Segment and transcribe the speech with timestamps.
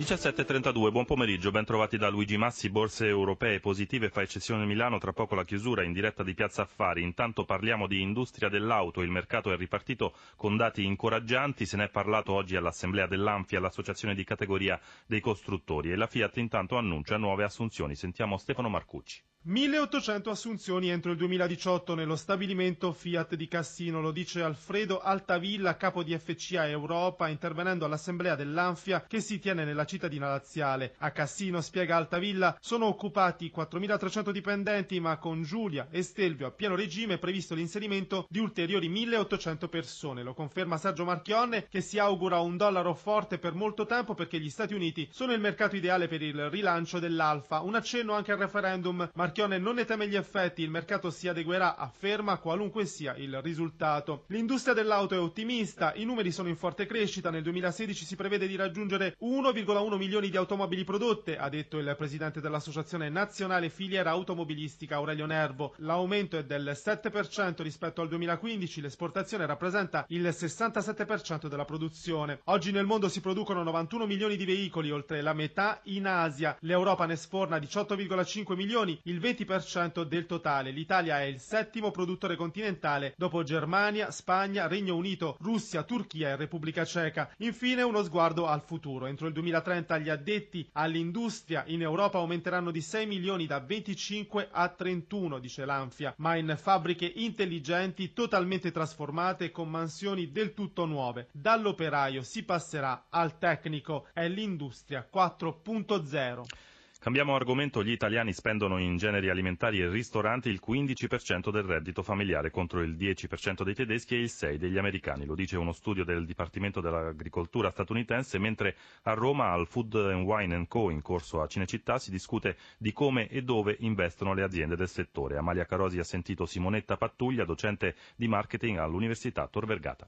[0.00, 5.12] 17.32, buon pomeriggio, ben trovati da Luigi Massi, borse europee positive, fa eccezione Milano, tra
[5.12, 7.02] poco la chiusura in diretta di Piazza Affari.
[7.02, 11.88] Intanto parliamo di industria dell'auto, il mercato è ripartito con dati incoraggianti, se ne è
[11.90, 17.44] parlato oggi all'assemblea dell'Anfia, l'associazione di categoria dei costruttori e la Fiat intanto annuncia nuove
[17.44, 17.94] assunzioni.
[17.94, 19.20] Sentiamo Stefano Marcucci.
[19.42, 26.02] 1800 assunzioni entro il 2018 nello stabilimento Fiat di Cassino, lo dice Alfredo Altavilla, capo
[26.02, 30.94] di FCA Europa, intervenendo all'assemblea dell'Anfia che si tiene nella cittadina laziale.
[30.98, 36.74] A Cassino, spiega Altavilla, sono occupati 4.300 dipendenti, ma con Giulia e Stelvio a pieno
[36.74, 40.22] regime è previsto l'inserimento di ulteriori 1.800 persone.
[40.22, 44.50] Lo conferma Sergio Marchionne che si augura un dollaro forte per molto tempo perché gli
[44.50, 47.60] Stati Uniti sono il mercato ideale per il rilancio dell'Alfa.
[47.60, 51.76] Un accenno anche al referendum Marchione non ne teme gli effetti, il mercato si adeguerà,
[51.76, 54.24] afferma, qualunque sia il risultato.
[54.26, 58.56] L'industria dell'auto è ottimista, i numeri sono in forte crescita, nel 2016 si prevede di
[58.56, 65.26] raggiungere 1,1 milioni di automobili prodotte, ha detto il presidente dell'Associazione Nazionale Filiera Automobilistica Aurelio
[65.26, 65.74] Nervo.
[65.76, 72.40] L'aumento è del 7% rispetto al 2015, l'esportazione rappresenta il 67% della produzione.
[72.46, 76.56] Oggi nel mondo si producono 91 milioni di veicoli, oltre la metà in Asia.
[76.62, 80.70] L'Europa ne sforna 18,5 milioni, il 20% del totale.
[80.70, 86.84] L'Italia è il settimo produttore continentale dopo Germania, Spagna, Regno Unito, Russia, Turchia e Repubblica
[86.84, 87.30] Ceca.
[87.38, 89.06] Infine uno sguardo al futuro.
[89.06, 94.68] Entro il 2030 gli addetti all'industria in Europa aumenteranno di 6 milioni da 25 a
[94.68, 101.28] 31, dice l'Anfia, ma in fabbriche intelligenti totalmente trasformate con mansioni del tutto nuove.
[101.32, 104.06] Dall'operaio si passerà al tecnico.
[104.12, 106.68] È l'industria 4.0.
[107.02, 112.50] Cambiamo argomento, gli italiani spendono in generi alimentari e ristoranti il 15% del reddito familiare
[112.50, 116.26] contro il 10% dei tedeschi e il 6% degli americani, lo dice uno studio del
[116.26, 120.90] Dipartimento dell'Agricoltura statunitense, mentre a Roma al Food and Wine Co.
[120.90, 125.38] in corso a Cinecittà si discute di come e dove investono le aziende del settore.
[125.38, 130.06] Amalia Carosi ha sentito Simonetta Pattuglia, docente di marketing all'Università Tor Vergata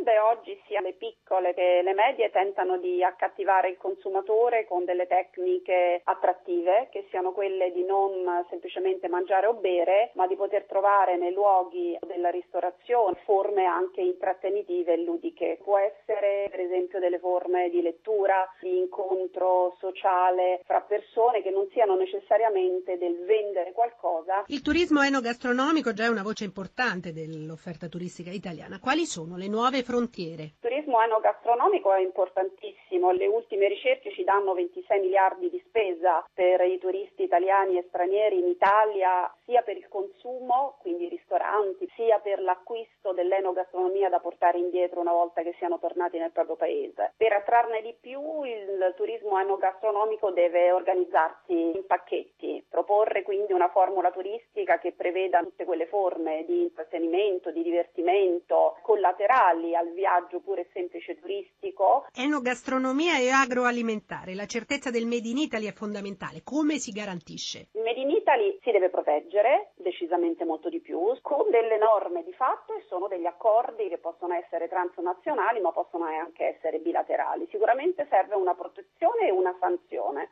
[0.00, 5.06] aziende oggi, sia le piccole che le medie, tentano di accattivare il consumatore con delle
[5.06, 11.16] tecniche attrattive, che siano quelle di non semplicemente mangiare o bere, ma di poter trovare
[11.16, 15.58] nei luoghi della ristorazione forme anche intrattenitive e ludiche.
[15.62, 21.68] Può essere per esempio delle forme di lettura, di incontro sociale fra persone che non
[21.72, 24.44] siano necessariamente del vendere qualcosa.
[24.46, 28.78] Il turismo enogastronomico già è una voce importante dell'offerta turistica italiana.
[28.78, 30.42] Quali sono le nuove frontiere?
[30.42, 36.60] Il turismo enogastronomico è importantissimo, le ultime ricerche ci danno 26 miliardi di spesa per
[36.60, 42.20] i turisti italiani e stranieri in Italia, sia per il consumo, quindi i ristoranti, sia
[42.20, 47.12] per l'acquisto dell'enogastronomia da portare indietro una volta che siano tornati nel proprio paese.
[47.16, 52.39] Per attrarne di più il turismo enogastronomico deve organizzarsi in pacchetti,
[52.70, 59.74] proporre quindi una formula turistica che preveda tutte quelle forme di intrattenimento, di divertimento collaterali
[59.74, 62.06] al viaggio pure semplice turistico.
[62.14, 66.42] Enogastronomia e agroalimentare, la certezza del Made in Italy è fondamentale.
[66.44, 67.68] Come si garantisce?
[67.72, 72.32] Il Made in Italy si deve proteggere decisamente molto di più con delle norme di
[72.32, 77.48] fatto e sono degli accordi che possono essere transnazionali ma possono anche essere bilaterali.
[77.50, 80.30] Sicuramente serve una protezione e una sanzione.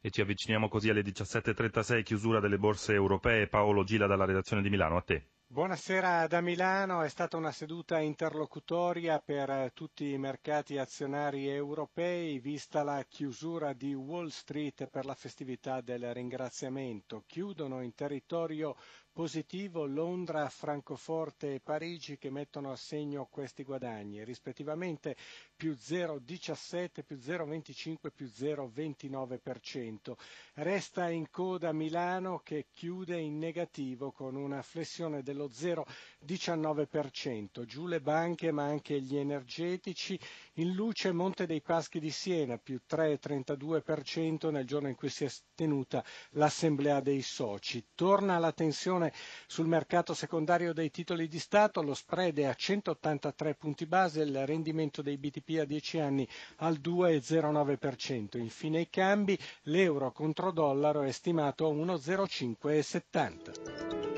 [0.00, 3.48] E ci avviciniamo così alle 17.36, chiusura delle borse europee.
[3.48, 5.28] Paolo Gila dalla redazione di Milano, a te.
[5.48, 12.82] Buonasera da Milano, è stata una seduta interlocutoria per tutti i mercati azionari europei, vista
[12.82, 17.22] la chiusura di Wall Street per la festività del ringraziamento.
[17.28, 18.74] Chiudono in territorio
[19.16, 25.16] positivo Londra, Francoforte e Parigi che mettono a segno questi guadagni, rispettivamente
[25.56, 30.12] più 0,17, più 0,25, più 0,29%.
[30.54, 37.64] Resta in coda Milano che chiude in negativo con una flessione del dello 0,19%.
[37.66, 40.18] Giù le banche ma anche gli energetici.
[40.54, 45.30] In luce Monte dei Paschi di Siena più 3,32% nel giorno in cui si è
[45.54, 47.84] tenuta l'assemblea dei soci.
[47.94, 49.05] Torna la tensione
[49.46, 54.46] sul mercato secondario dei titoli di Stato, lo spread è a 183 punti base, il
[54.46, 58.38] rendimento dei BTP a 10 anni al 2,09%.
[58.38, 64.16] Infine i cambi, l'euro contro dollaro è stimato a 1,0570.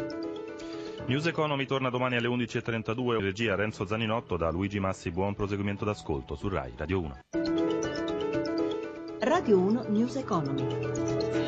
[1.08, 6.36] News Economy torna domani alle 11.32, regia Renzo Zaninotto da Luigi Massi, buon proseguimento d'ascolto
[6.36, 7.18] su RAI Radio 1.
[9.20, 11.47] Radio 1 News Economy.